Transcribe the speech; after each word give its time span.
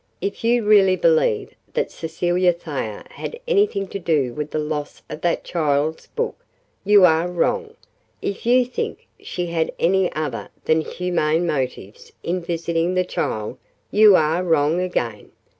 If 0.19 0.43
you 0.43 0.63
really 0.65 0.95
believe 0.95 1.53
that 1.75 1.91
Cecilia 1.91 2.53
Thayer 2.53 3.03
had 3.11 3.39
anything 3.47 3.87
to 3.89 3.99
do 3.99 4.33
with 4.33 4.49
the 4.49 4.57
loss 4.57 5.03
of 5.11 5.21
that 5.21 5.43
child's 5.43 6.07
book, 6.07 6.43
you 6.83 7.05
are 7.05 7.27
wrong; 7.27 7.75
if 8.19 8.43
you 8.47 8.65
think 8.65 9.05
she 9.19 9.45
had 9.51 9.71
any 9.77 10.11
other 10.13 10.49
than 10.65 10.81
humane 10.81 11.45
motives 11.45 12.11
in 12.23 12.41
visiting 12.41 12.95
the 12.95 13.05
child, 13.05 13.59
you 13.91 14.15
are 14.15 14.43
wrong 14.43 14.81
again. 14.81 15.33